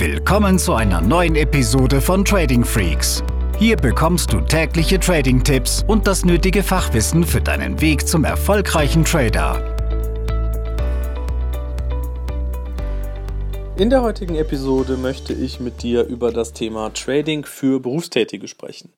Willkommen 0.00 0.58
zu 0.58 0.72
einer 0.72 1.02
neuen 1.02 1.36
Episode 1.36 2.00
von 2.00 2.24
Trading 2.24 2.64
Freaks. 2.64 3.22
Hier 3.58 3.76
bekommst 3.76 4.32
du 4.32 4.40
tägliche 4.40 4.98
Trading-Tipps 4.98 5.84
und 5.86 6.06
das 6.06 6.24
nötige 6.24 6.62
Fachwissen 6.62 7.22
für 7.22 7.42
deinen 7.42 7.82
Weg 7.82 8.08
zum 8.08 8.24
erfolgreichen 8.24 9.04
Trader. 9.04 9.76
In 13.76 13.90
der 13.90 14.00
heutigen 14.00 14.36
Episode 14.36 14.96
möchte 14.96 15.34
ich 15.34 15.60
mit 15.60 15.82
dir 15.82 16.06
über 16.06 16.32
das 16.32 16.54
Thema 16.54 16.88
Trading 16.94 17.44
für 17.44 17.78
Berufstätige 17.78 18.48
sprechen. 18.48 18.94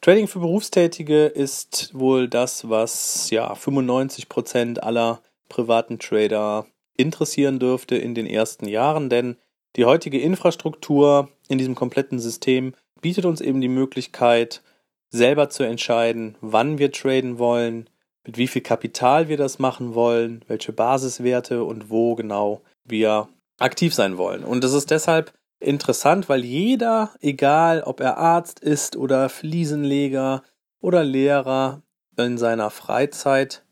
Trading 0.00 0.26
für 0.26 0.38
Berufstätige 0.38 1.26
ist 1.26 1.90
wohl 1.92 2.28
das, 2.28 2.70
was 2.70 3.28
ja 3.28 3.52
95% 3.52 4.78
aller 4.78 5.20
privaten 5.50 5.98
Trader 5.98 6.64
interessieren 6.96 7.58
dürfte 7.58 7.96
in 7.96 8.14
den 8.14 8.24
ersten 8.24 8.66
Jahren, 8.66 9.10
denn 9.10 9.36
die 9.76 9.84
heutige 9.84 10.20
Infrastruktur 10.20 11.28
in 11.48 11.58
diesem 11.58 11.74
kompletten 11.74 12.18
System 12.18 12.74
bietet 13.00 13.24
uns 13.24 13.40
eben 13.40 13.60
die 13.60 13.68
Möglichkeit, 13.68 14.62
selber 15.10 15.48
zu 15.50 15.62
entscheiden, 15.62 16.36
wann 16.40 16.78
wir 16.78 16.90
traden 16.92 17.38
wollen, 17.38 17.88
mit 18.26 18.38
wie 18.38 18.48
viel 18.48 18.62
Kapital 18.62 19.28
wir 19.28 19.36
das 19.36 19.58
machen 19.58 19.94
wollen, 19.94 20.44
welche 20.48 20.72
Basiswerte 20.72 21.64
und 21.64 21.90
wo 21.90 22.14
genau 22.14 22.62
wir 22.84 23.28
aktiv 23.58 23.94
sein 23.94 24.16
wollen. 24.16 24.44
Und 24.44 24.64
das 24.64 24.72
ist 24.72 24.90
deshalb 24.90 25.32
interessant, 25.60 26.28
weil 26.28 26.44
jeder, 26.44 27.10
egal 27.20 27.82
ob 27.82 28.00
er 28.00 28.18
Arzt 28.18 28.60
ist 28.60 28.96
oder 28.96 29.28
Fliesenleger 29.28 30.42
oder 30.80 31.04
Lehrer, 31.04 31.82
in 32.16 32.38
seiner 32.38 32.70
Freizeit 32.70 33.64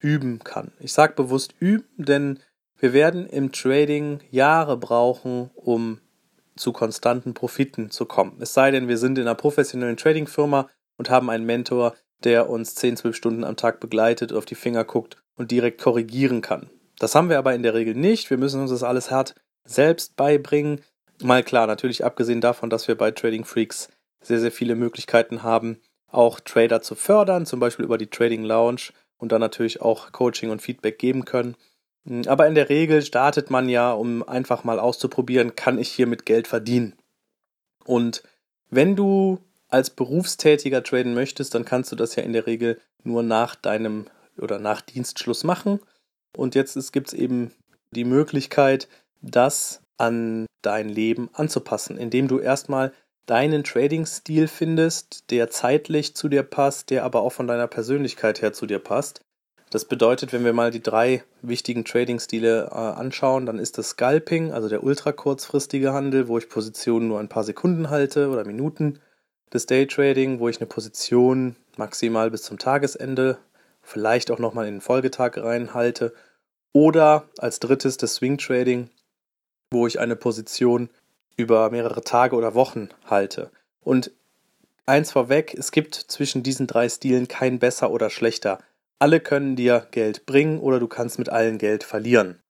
üben 0.00 0.40
kann. 0.40 0.72
Ich 0.80 0.92
sage 0.92 1.14
bewusst 1.14 1.54
üben, 1.60 1.88
denn 1.96 2.40
wir 2.78 2.92
werden 2.92 3.26
im 3.26 3.52
Trading 3.52 4.20
Jahre 4.30 4.76
brauchen, 4.76 5.50
um 5.54 6.00
zu 6.56 6.72
konstanten 6.72 7.34
Profiten 7.34 7.90
zu 7.90 8.06
kommen. 8.06 8.36
Es 8.40 8.54
sei 8.54 8.70
denn, 8.70 8.88
wir 8.88 8.98
sind 8.98 9.18
in 9.18 9.24
einer 9.24 9.34
professionellen 9.34 9.96
Trading-Firma 9.96 10.68
und 10.96 11.10
haben 11.10 11.30
einen 11.30 11.46
Mentor, 11.46 11.94
der 12.24 12.50
uns 12.50 12.74
10, 12.74 12.96
12 12.96 13.16
Stunden 13.16 13.44
am 13.44 13.56
Tag 13.56 13.80
begleitet, 13.80 14.32
auf 14.32 14.44
die 14.44 14.56
Finger 14.56 14.84
guckt 14.84 15.16
und 15.36 15.50
direkt 15.50 15.80
korrigieren 15.80 16.40
kann. 16.40 16.68
Das 16.98 17.14
haben 17.14 17.28
wir 17.28 17.38
aber 17.38 17.54
in 17.54 17.62
der 17.62 17.74
Regel 17.74 17.94
nicht. 17.94 18.28
Wir 18.30 18.38
müssen 18.38 18.60
uns 18.60 18.70
das 18.70 18.82
alles 18.82 19.10
hart 19.10 19.34
selbst 19.64 20.16
beibringen. 20.16 20.80
Mal 21.22 21.44
klar, 21.44 21.66
natürlich 21.66 22.04
abgesehen 22.04 22.40
davon, 22.40 22.70
dass 22.70 22.88
wir 22.88 22.96
bei 22.96 23.10
Trading 23.12 23.44
Freaks 23.44 23.88
sehr, 24.20 24.40
sehr 24.40 24.52
viele 24.52 24.74
Möglichkeiten 24.74 25.42
haben, 25.42 25.78
auch 26.08 26.40
Trader 26.40 26.82
zu 26.82 26.94
fördern, 26.94 27.46
zum 27.46 27.60
Beispiel 27.60 27.84
über 27.84 27.98
die 27.98 28.08
Trading 28.08 28.42
Lounge 28.42 28.92
und 29.16 29.30
dann 29.30 29.40
natürlich 29.40 29.80
auch 29.80 30.10
Coaching 30.10 30.50
und 30.50 30.62
Feedback 30.62 30.98
geben 30.98 31.24
können. 31.24 31.56
Hm, 32.08 32.22
aber 32.26 32.46
in 32.46 32.54
der 32.54 32.68
Regel 32.68 33.02
startet 33.02 33.50
man 33.50 33.68
ja, 33.68 33.92
um 33.92 34.26
einfach 34.26 34.64
mal 34.64 34.80
auszuprobieren, 34.80 35.54
kann 35.54 35.78
ich 35.78 35.90
hier 35.90 36.06
mit 36.06 36.26
Geld 36.26 36.48
verdienen. 36.48 36.94
Und 37.84 38.22
wenn 38.70 38.96
du 38.96 39.38
als 39.68 39.90
Berufstätiger 39.90 40.82
traden 40.82 41.14
möchtest, 41.14 41.54
dann 41.54 41.64
kannst 41.64 41.92
du 41.92 41.96
das 41.96 42.16
ja 42.16 42.22
in 42.22 42.32
der 42.32 42.46
Regel 42.46 42.80
nur 43.04 43.22
nach 43.22 43.54
deinem 43.54 44.06
oder 44.38 44.58
nach 44.58 44.80
Dienstschluss 44.80 45.44
machen. 45.44 45.80
Und 46.36 46.54
jetzt 46.54 46.92
gibt 46.92 47.08
es 47.08 47.14
eben 47.14 47.52
die 47.90 48.04
Möglichkeit, 48.04 48.88
das 49.20 49.82
an 49.96 50.46
dein 50.62 50.88
Leben 50.88 51.28
anzupassen, 51.32 51.98
indem 51.98 52.28
du 52.28 52.38
erstmal 52.38 52.92
deinen 53.26 53.64
Trading-Stil 53.64 54.48
findest, 54.48 55.30
der 55.30 55.50
zeitlich 55.50 56.14
zu 56.14 56.28
dir 56.28 56.42
passt, 56.42 56.90
der 56.90 57.04
aber 57.04 57.20
auch 57.20 57.32
von 57.32 57.46
deiner 57.46 57.66
Persönlichkeit 57.66 58.40
her 58.40 58.52
zu 58.52 58.66
dir 58.66 58.78
passt. 58.78 59.20
Das 59.70 59.84
bedeutet, 59.84 60.32
wenn 60.32 60.44
wir 60.44 60.54
mal 60.54 60.70
die 60.70 60.82
drei 60.82 61.22
wichtigen 61.42 61.84
Trading-Stile 61.84 62.70
äh, 62.70 62.74
anschauen, 62.74 63.44
dann 63.44 63.58
ist 63.58 63.76
das 63.76 63.90
Scalping, 63.90 64.52
also 64.52 64.68
der 64.68 64.82
ultra 64.82 65.12
kurzfristige 65.12 65.92
Handel, 65.92 66.28
wo 66.28 66.38
ich 66.38 66.48
Positionen 66.48 67.08
nur 67.08 67.20
ein 67.20 67.28
paar 67.28 67.44
Sekunden 67.44 67.90
halte 67.90 68.30
oder 68.30 68.44
Minuten. 68.44 69.00
Das 69.50 69.66
Daytrading, 69.66 70.40
wo 70.40 70.48
ich 70.48 70.58
eine 70.58 70.66
Position 70.66 71.56
maximal 71.76 72.30
bis 72.30 72.42
zum 72.42 72.58
Tagesende, 72.58 73.38
vielleicht 73.82 74.30
auch 74.30 74.38
nochmal 74.38 74.66
in 74.66 74.76
den 74.76 74.80
Folgetag 74.80 75.36
reinhalte. 75.36 76.14
Oder 76.72 77.28
als 77.38 77.60
drittes 77.60 77.96
das 77.96 78.16
Swing 78.16 78.38
Trading, 78.38 78.90
wo 79.70 79.86
ich 79.86 79.98
eine 80.00 80.16
Position 80.16 80.90
über 81.36 81.70
mehrere 81.70 82.02
Tage 82.02 82.36
oder 82.36 82.54
Wochen 82.54 82.88
halte. 83.06 83.50
Und 83.82 84.10
eins 84.86 85.12
vorweg, 85.12 85.54
es 85.54 85.72
gibt 85.72 85.94
zwischen 85.94 86.42
diesen 86.42 86.66
drei 86.66 86.88
Stilen 86.88 87.28
kein 87.28 87.58
besser 87.58 87.90
oder 87.90 88.10
schlechter. 88.10 88.58
Alle 88.98 89.20
können 89.20 89.56
dir 89.56 89.86
Geld 89.90 90.26
bringen 90.26 90.58
oder 90.58 90.80
du 90.80 90.88
kannst 90.88 91.18
mit 91.18 91.28
allen 91.28 91.58
Geld 91.58 91.84
verlieren. 91.84 92.40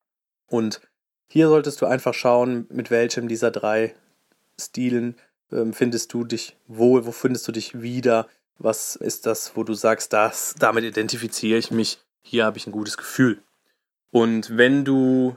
Und 0.47 0.81
hier 1.29 1.49
solltest 1.49 1.81
du 1.83 1.87
einfach 1.87 2.15
schauen, 2.15 2.67
mit 2.71 2.91
welchem 2.91 3.29
dieser 3.29 3.51
drei 3.51 3.95
Stilen 4.59 5.17
ähm, 5.53 5.73
findest 5.73 6.13
du 6.13 6.25
dich 6.25 6.57
wohl, 6.67 7.07
wo 7.07 7.13
findest 7.13 7.47
du 7.49 7.53
dich 7.53 7.83
wieder, 7.83 8.29
was 8.59 8.97
ist 8.97 9.27
das, 9.27 9.57
wo 9.57 9.63
du 9.63 9.75
sagst, 9.75 10.13
das, 10.13 10.55
damit 10.59 10.85
identifiziere 10.85 11.59
ich 11.59 11.71
mich, 11.71 12.01
hier 12.23 12.45
habe 12.45 12.59
ich 12.59 12.67
ein 12.67 12.73
gutes 12.73 12.97
Gefühl. 12.97 13.43
Und 14.11 14.57
wenn 14.57 14.85
du 14.85 15.37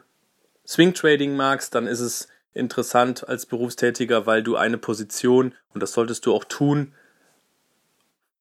Swing 0.66 0.94
Trading 0.94 1.36
magst, 1.36 1.76
dann 1.76 1.88
ist 1.88 2.00
es 2.00 2.28
interessant 2.54 3.28
als 3.28 3.46
Berufstätiger, 3.46 4.26
weil 4.26 4.44
du 4.44 4.56
eine 4.56 4.78
Position, 4.78 5.54
und 5.74 5.84
das 5.84 5.94
solltest 5.94 6.26
du 6.26 6.34
auch 6.34 6.46
tun, 6.46 6.94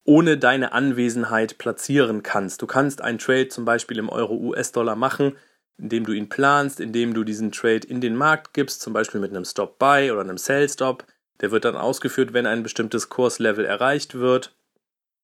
ohne 0.03 0.37
deine 0.37 0.71
Anwesenheit 0.73 1.57
platzieren 1.57 2.23
kannst. 2.23 2.61
Du 2.61 2.67
kannst 2.67 3.01
einen 3.01 3.19
Trade 3.19 3.49
zum 3.49 3.65
Beispiel 3.65 3.99
im 3.99 4.09
Euro-US-Dollar 4.09 4.95
machen, 4.95 5.35
indem 5.77 6.05
du 6.05 6.13
ihn 6.13 6.29
planst, 6.29 6.79
indem 6.79 7.13
du 7.13 7.23
diesen 7.23 7.51
Trade 7.51 7.87
in 7.87 8.01
den 8.01 8.15
Markt 8.15 8.53
gibst, 8.53 8.81
zum 8.81 8.93
Beispiel 8.93 9.19
mit 9.19 9.31
einem 9.31 9.45
Stop-Buy 9.45 10.11
oder 10.11 10.21
einem 10.21 10.37
Sell-Stop. 10.37 11.05
Der 11.41 11.51
wird 11.51 11.65
dann 11.65 11.75
ausgeführt, 11.75 12.33
wenn 12.33 12.45
ein 12.45 12.63
bestimmtes 12.63 13.09
Kurslevel 13.09 13.65
erreicht 13.65 14.15
wird. 14.15 14.55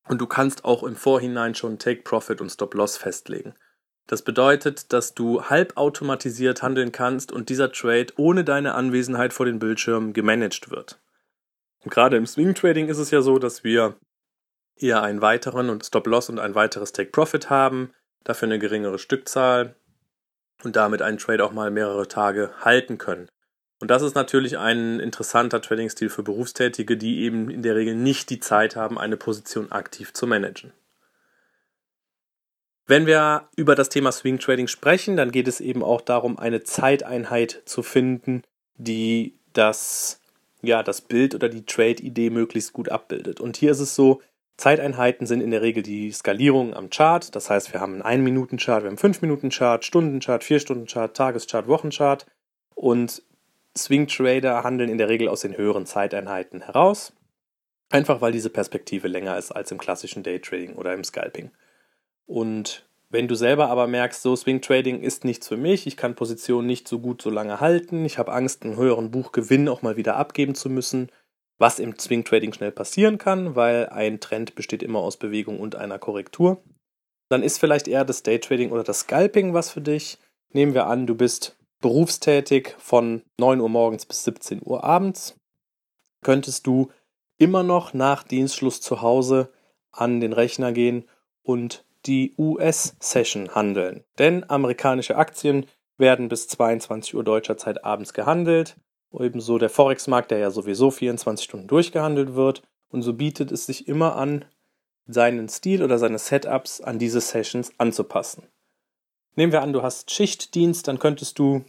Und 0.07 0.21
du 0.21 0.27
kannst 0.27 0.66
auch 0.66 0.83
im 0.83 0.95
Vorhinein 0.95 1.53
schon 1.53 1.79
Take-Profit 1.79 2.41
und 2.41 2.49
Stop-Loss 2.49 2.97
festlegen. 2.97 3.55
Das 4.07 4.21
bedeutet, 4.21 4.93
dass 4.93 5.13
du 5.13 5.43
halbautomatisiert 5.43 6.63
handeln 6.63 6.93
kannst 6.93 7.31
und 7.31 7.49
dieser 7.49 7.73
Trade 7.73 8.07
ohne 8.16 8.45
deine 8.45 8.73
Anwesenheit 8.73 9.33
vor 9.33 9.45
den 9.45 9.59
Bildschirmen 9.59 10.13
gemanagt 10.13 10.71
wird. 10.71 10.97
Und 11.83 11.91
gerade 11.91 12.16
im 12.16 12.25
Swing 12.25 12.55
Trading 12.55 12.87
ist 12.87 12.99
es 12.99 13.11
ja 13.11 13.21
so, 13.21 13.37
dass 13.37 13.66
wir 13.66 13.95
eher 14.79 15.01
einen 15.03 15.21
weiteren 15.21 15.69
und 15.69 15.85
Stop-Loss 15.85 16.29
und 16.29 16.39
ein 16.39 16.55
weiteres 16.55 16.93
Take-Profit 16.93 17.49
haben, 17.49 17.93
dafür 18.23 18.47
eine 18.47 18.59
geringere 18.59 18.99
Stückzahl 18.99 19.75
und 20.63 20.75
damit 20.75 21.01
einen 21.01 21.17
Trade 21.17 21.43
auch 21.43 21.51
mal 21.51 21.71
mehrere 21.71 22.07
Tage 22.07 22.51
halten 22.61 22.97
können. 22.97 23.29
Und 23.79 23.91
das 23.91 24.01
ist 24.01 24.16
natürlich 24.16 24.57
ein 24.57 24.99
interessanter 24.99 25.61
Trading-Stil 25.61 26.09
für 26.09 26.23
Berufstätige, 26.23 26.97
die 26.97 27.19
eben 27.21 27.49
in 27.49 27.61
der 27.61 27.75
Regel 27.75 27.95
nicht 27.95 28.29
die 28.29 28.39
Zeit 28.39 28.75
haben, 28.75 28.97
eine 28.97 29.17
Position 29.17 29.71
aktiv 29.71 30.13
zu 30.13 30.25
managen. 30.25 30.73
Wenn 32.87 33.05
wir 33.05 33.49
über 33.55 33.75
das 33.75 33.89
Thema 33.89 34.11
Swing 34.11 34.39
Trading 34.39 34.67
sprechen, 34.67 35.17
dann 35.17 35.31
geht 35.31 35.47
es 35.47 35.59
eben 35.59 35.83
auch 35.83 36.01
darum, 36.01 36.39
eine 36.39 36.63
Zeiteinheit 36.63 37.61
zu 37.66 37.83
finden, 37.83 38.43
die 38.77 39.37
das, 39.53 40.21
ja, 40.61 40.81
das 40.83 41.01
Bild 41.01 41.35
oder 41.35 41.49
die 41.49 41.66
Trade-Idee 41.66 42.29
möglichst 42.29 42.73
gut 42.73 42.89
abbildet. 42.89 43.41
Und 43.41 43.57
hier 43.57 43.71
ist 43.71 43.81
es 43.81 43.93
so, 43.93 44.21
Zeiteinheiten 44.57 45.28
sind 45.28 45.41
in 45.41 45.51
der 45.51 45.62
Regel 45.62 45.84
die 45.84 46.12
Skalierung 46.12 46.73
am 46.73 46.90
Chart. 46.90 47.35
Das 47.35 47.50
heißt, 47.50 47.73
wir 47.73 47.79
haben 47.79 48.01
einen 48.01 48.22
1-Minuten-Chart, 48.22 48.84
wir 48.84 48.90
haben 48.90 48.97
5-Minuten-Chart, 48.97 49.85
Stunden-Chart, 49.85 50.44
4-Stunden-Chart, 50.44 51.16
Tageschart, 51.16 51.68
Wochenchart. 51.68 52.25
Und 52.73 53.22
Swing 53.78 54.07
Trader 54.07 54.63
handeln 54.63 54.90
in 54.90 54.97
der 54.97 55.09
Regel 55.09 55.29
aus 55.29 55.41
den 55.41 55.56
höheren 55.56 55.85
Zeiteinheiten 55.85 56.62
heraus. 56.62 57.13
Einfach 57.90 58.19
weil 58.19 58.31
diese 58.31 58.50
Perspektive 58.50 59.07
länger 59.07 59.38
ist 59.38 59.51
als 59.51 59.72
im 59.72 59.78
klassischen 59.78 60.23
Daytrading 60.23 60.73
oder 60.73 60.94
im 60.94 61.03
Scalping. 61.03 61.51
Und 62.25 62.85
wenn 63.09 63.28
du 63.28 63.35
selber 63.35 63.69
aber 63.69 63.88
merkst, 63.88 64.22
so 64.22 64.35
Swing 64.35 64.62
Trading 64.62 65.01
ist 65.01 65.23
nichts 65.23 65.47
für 65.47 65.56
mich, 65.56 65.88
ich 65.88 65.96
kann 65.96 66.16
Positionen 66.16 66.67
nicht 66.67 66.88
so 66.88 67.00
gut 67.00 67.22
so 67.22 67.29
lange 67.29 67.62
halten, 67.62 68.03
ich 68.03 68.17
habe 68.17 68.34
Angst, 68.34 68.64
einen 68.64 68.76
höheren 68.76 69.11
Buchgewinn 69.11 69.70
auch 69.70 69.81
mal 69.81 69.96
wieder 69.96 70.17
abgeben 70.17 70.55
zu 70.55 70.70
müssen, 70.70 71.09
was 71.57 71.79
im 71.79 71.97
Swing 71.97 72.23
Trading 72.23 72.53
schnell 72.53 72.71
passieren 72.71 73.17
kann, 73.17 73.55
weil 73.55 73.89
ein 73.89 74.19
Trend 74.19 74.55
besteht 74.55 74.83
immer 74.83 74.99
aus 74.99 75.17
Bewegung 75.17 75.59
und 75.59 75.75
einer 75.75 75.99
Korrektur. 75.99 76.61
Dann 77.29 77.43
ist 77.43 77.59
vielleicht 77.59 77.87
eher 77.87 78.05
das 78.05 78.23
Day 78.23 78.39
Trading 78.39 78.71
oder 78.71 78.83
das 78.83 78.99
Scalping 78.99 79.53
was 79.53 79.71
für 79.71 79.81
dich. 79.81 80.19
Nehmen 80.53 80.73
wir 80.73 80.87
an, 80.87 81.07
du 81.07 81.15
bist 81.15 81.57
berufstätig 81.81 82.75
von 82.77 83.23
9 83.39 83.59
Uhr 83.59 83.69
morgens 83.69 84.05
bis 84.05 84.23
17 84.23 84.61
Uhr 84.63 84.83
abends. 84.83 85.35
Könntest 86.23 86.65
du 86.67 86.91
immer 87.37 87.63
noch 87.63 87.93
nach 87.93 88.23
Dienstschluss 88.23 88.81
zu 88.81 89.01
Hause 89.01 89.51
an 89.91 90.19
den 90.19 90.33
Rechner 90.33 90.71
gehen 90.71 91.05
und 91.43 91.85
die 92.05 92.33
US-Session 92.37 93.53
handeln. 93.53 94.03
Denn 94.17 94.49
amerikanische 94.49 95.17
Aktien 95.17 95.65
werden 95.97 96.29
bis 96.29 96.47
22 96.47 97.15
Uhr 97.15 97.23
deutscher 97.23 97.57
Zeit 97.57 97.83
abends 97.83 98.13
gehandelt 98.13 98.77
ebenso 99.13 99.57
der 99.57 99.69
Forex-Markt, 99.69 100.31
der 100.31 100.39
ja 100.39 100.51
sowieso 100.51 100.91
24 100.91 101.43
Stunden 101.43 101.67
durchgehandelt 101.67 102.35
wird. 102.35 102.61
Und 102.89 103.01
so 103.01 103.13
bietet 103.13 103.51
es 103.51 103.65
sich 103.65 103.87
immer 103.87 104.15
an, 104.15 104.45
seinen 105.07 105.47
Stil 105.49 105.83
oder 105.83 105.97
seine 105.99 106.19
Setups 106.19 106.81
an 106.81 106.99
diese 106.99 107.21
Sessions 107.21 107.71
anzupassen. 107.77 108.43
Nehmen 109.35 109.51
wir 109.51 109.61
an, 109.61 109.73
du 109.73 109.83
hast 109.83 110.11
Schichtdienst, 110.11 110.87
dann 110.87 110.99
könntest 110.99 111.39
du 111.39 111.63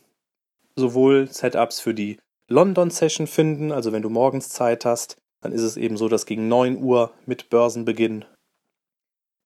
sowohl 0.75 1.29
Setups 1.29 1.81
für 1.81 1.95
die 1.95 2.19
London-Session 2.49 3.27
finden. 3.27 3.73
Also 3.73 3.93
wenn 3.93 4.03
du 4.03 4.11
morgens 4.11 4.49
Zeit 4.49 4.85
hast, 4.85 5.17
dann 5.41 5.53
ist 5.53 5.63
es 5.63 5.77
eben 5.77 5.97
so, 5.97 6.09
dass 6.09 6.27
gegen 6.27 6.49
9 6.49 6.83
Uhr 6.83 7.13
mit 7.27 7.51
Börsenbeginn 7.51 8.25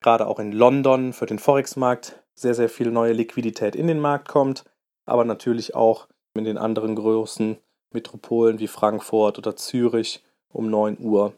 gerade 0.03 0.27
auch 0.27 0.39
in 0.39 0.53
London 0.53 1.13
für 1.13 1.27
den 1.27 1.39
Forex-Markt 1.39 2.23
sehr, 2.35 2.55
sehr 2.55 2.69
viel 2.69 2.91
neue 2.91 3.13
Liquidität 3.13 3.77
in 3.77 3.87
den 3.87 4.01
Markt 4.01 4.29
kommt, 4.29 4.65
aber 5.05 5.25
natürlich 5.25 5.75
auch 5.75 6.09
in 6.35 6.45
den 6.45 6.59
anderen 6.59 6.97
großen 6.97 7.59
Metropolen 7.95 8.59
wie 8.59 8.69
Frankfurt 8.69 9.39
oder 9.39 9.57
Zürich 9.57 10.23
um 10.49 10.71
9 10.71 10.99
Uhr 11.01 11.35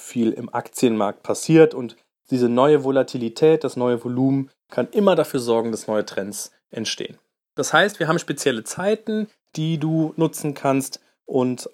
viel 0.00 0.32
im 0.32 0.52
Aktienmarkt 0.52 1.22
passiert 1.22 1.74
und 1.74 1.96
diese 2.30 2.48
neue 2.48 2.84
Volatilität, 2.84 3.64
das 3.64 3.76
neue 3.76 4.02
Volumen 4.02 4.50
kann 4.70 4.88
immer 4.90 5.14
dafür 5.14 5.40
sorgen, 5.40 5.70
dass 5.70 5.86
neue 5.86 6.06
Trends 6.06 6.52
entstehen. 6.70 7.18
Das 7.54 7.72
heißt, 7.72 8.00
wir 8.00 8.08
haben 8.08 8.18
spezielle 8.18 8.64
Zeiten, 8.64 9.28
die 9.56 9.78
du 9.78 10.12
nutzen 10.16 10.54
kannst 10.54 11.00
und 11.26 11.68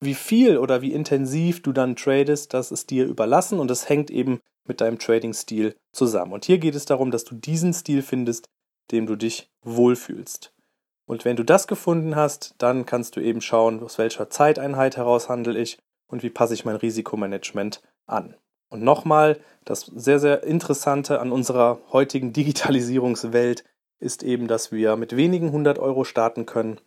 wie 0.00 0.14
viel 0.14 0.58
oder 0.58 0.82
wie 0.82 0.92
intensiv 0.92 1.62
du 1.62 1.72
dann 1.72 1.96
tradest, 1.96 2.52
das 2.54 2.72
ist 2.72 2.90
dir 2.90 3.06
überlassen 3.06 3.60
und 3.60 3.68
das 3.68 3.88
hängt 3.88 4.10
eben 4.10 4.40
mit 4.66 4.80
deinem 4.80 4.98
Trading-Stil 4.98 5.76
zusammen. 5.92 6.32
Und 6.32 6.44
hier 6.44 6.58
geht 6.58 6.74
es 6.74 6.84
darum, 6.84 7.10
dass 7.10 7.24
du 7.24 7.34
diesen 7.34 7.72
Stil 7.72 8.02
findest, 8.02 8.48
dem 8.90 9.06
du 9.06 9.16
dich 9.16 9.48
wohlfühlst. 9.62 10.51
Und 11.12 11.26
wenn 11.26 11.36
du 11.36 11.44
das 11.44 11.66
gefunden 11.66 12.16
hast, 12.16 12.54
dann 12.56 12.86
kannst 12.86 13.16
du 13.16 13.20
eben 13.20 13.42
schauen, 13.42 13.82
aus 13.82 13.98
welcher 13.98 14.30
Zeiteinheit 14.30 14.96
heraus 14.96 15.28
handle 15.28 15.58
ich 15.58 15.76
und 16.06 16.22
wie 16.22 16.30
passe 16.30 16.54
ich 16.54 16.64
mein 16.64 16.76
Risikomanagement 16.76 17.82
an. 18.06 18.34
Und 18.70 18.82
nochmal, 18.82 19.38
das 19.66 19.82
sehr, 19.94 20.18
sehr 20.18 20.42
Interessante 20.42 21.20
an 21.20 21.30
unserer 21.30 21.80
heutigen 21.92 22.32
Digitalisierungswelt 22.32 23.62
ist 23.98 24.22
eben, 24.22 24.48
dass 24.48 24.72
wir 24.72 24.96
mit 24.96 25.14
wenigen 25.14 25.48
100 25.48 25.78
Euro 25.78 26.04
starten 26.04 26.46
können. 26.46 26.80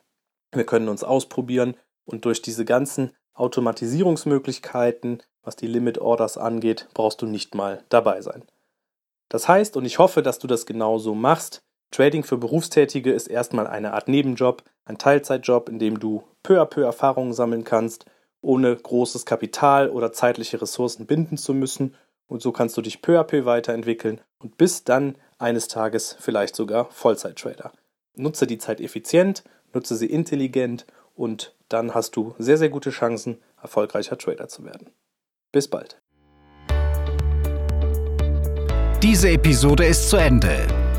Wir 0.52 0.66
können 0.66 0.90
uns 0.90 1.04
ausprobieren 1.04 1.78
und 2.04 2.26
durch 2.26 2.42
diese 2.42 2.66
ganzen 2.66 3.12
Automatisierungsmöglichkeiten, 3.36 5.22
was 5.44 5.56
die 5.56 5.68
Limit 5.68 6.00
Orders 6.00 6.40
angeht, 6.40 6.88
brauchst 6.96 7.22
du 7.22 7.28
nicht 7.28 7.54
mal 7.54 7.84
dabei 7.90 8.22
sein. 8.22 8.42
Das 9.30 9.48
heißt, 9.48 9.78
und 9.78 9.86
ich 9.86 10.00
hoffe, 10.00 10.24
dass 10.24 10.40
du 10.40 10.48
das 10.48 10.66
genauso 10.66 11.14
machst, 11.14 11.62
Trading 11.92 12.24
für 12.24 12.38
Berufstätige 12.38 13.12
ist 13.12 13.28
erstmal 13.28 13.68
eine 13.68 13.94
Art 13.94 14.08
Nebenjob, 14.08 14.64
ein 14.86 14.98
Teilzeitjob, 14.98 15.70
in 15.70 15.80
dem 15.80 16.00
du 16.00 16.24
peu 16.44 16.62
à 16.62 16.66
peu 16.66 16.84
Erfahrungen 16.84 17.34
sammeln 17.34 17.64
kannst, 17.64 18.06
ohne 18.42 18.76
großes 18.76 19.26
Kapital 19.26 19.90
oder 19.90 20.12
zeitliche 20.12 20.62
Ressourcen 20.62 21.06
binden 21.06 21.38
zu 21.38 21.54
müssen. 21.54 21.96
Und 22.28 22.42
so 22.42 22.52
kannst 22.52 22.76
du 22.78 22.82
dich 22.82 23.02
peu 23.02 23.20
à 23.20 23.24
peu 23.24 23.46
weiterentwickeln 23.46 24.22
und 24.40 24.58
bist 24.58 24.90
dann 24.90 25.16
eines 25.38 25.68
Tages 25.68 26.16
vielleicht 26.20 26.56
sogar 26.56 26.86
Vollzeittrader. 26.92 27.72
Nutze 28.16 28.48
die 28.48 28.58
Zeit 28.58 28.82
effizient, 28.82 29.44
nutze 29.74 29.96
sie 29.96 30.08
intelligent 30.08 30.86
und 31.14 31.56
dann 31.70 31.94
hast 31.94 32.16
du 32.16 32.36
sehr, 32.38 32.58
sehr 32.58 32.70
gute 32.70 32.90
Chancen, 32.90 33.42
erfolgreicher 33.62 34.18
Trader 34.18 34.48
zu 34.48 34.64
werden. 34.66 34.92
Bis 35.52 35.68
bald. 35.68 36.00
Diese 39.02 39.30
Episode 39.30 39.86
ist 39.86 40.10
zu 40.10 40.18
Ende. 40.18 40.68